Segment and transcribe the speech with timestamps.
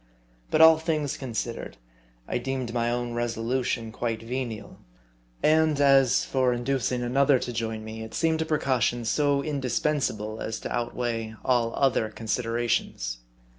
[0.49, 1.77] But all things considered,
[2.27, 4.79] I deemed my own resolution quite venial;
[5.43, 10.59] and as for inducing another to join me, it seemed a precaution 'so indispensable, as
[10.61, 13.19] to outweigh all other considerations.